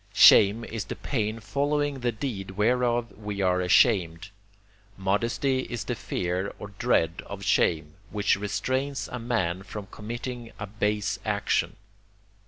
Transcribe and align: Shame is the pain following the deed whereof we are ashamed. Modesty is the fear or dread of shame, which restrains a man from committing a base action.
Shame 0.15 0.65
is 0.65 0.85
the 0.85 0.95
pain 0.95 1.39
following 1.39 1.99
the 1.99 2.11
deed 2.11 2.49
whereof 2.57 3.11
we 3.15 3.39
are 3.41 3.61
ashamed. 3.61 4.29
Modesty 4.97 5.59
is 5.69 5.83
the 5.83 5.93
fear 5.93 6.51
or 6.57 6.69
dread 6.79 7.21
of 7.27 7.43
shame, 7.45 7.93
which 8.09 8.35
restrains 8.35 9.07
a 9.11 9.19
man 9.19 9.61
from 9.61 9.85
committing 9.91 10.53
a 10.57 10.65
base 10.65 11.19
action. 11.23 11.75